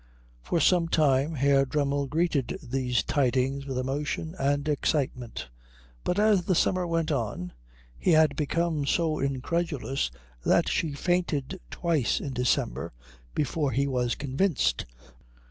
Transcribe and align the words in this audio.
For 0.41 0.59
some 0.59 0.87
time 0.87 1.35
Herr 1.35 1.63
Dremmel 1.63 2.07
greeted 2.07 2.57
these 2.63 3.03
tidings 3.03 3.67
with 3.67 3.77
emotion 3.77 4.33
and 4.39 4.67
excitement; 4.67 5.49
but 6.03 6.17
as 6.17 6.45
the 6.45 6.55
summer 6.55 6.87
went 6.87 7.11
on, 7.11 7.53
he 7.99 8.13
had 8.13 8.35
become 8.35 8.87
so 8.87 9.19
incredulous 9.19 10.09
that 10.43 10.67
she 10.67 10.93
fainted 10.93 11.59
twice 11.69 12.19
in 12.19 12.33
December 12.33 12.93
before 13.35 13.73
he 13.73 13.85
was 13.85 14.15
convinced. 14.15 14.87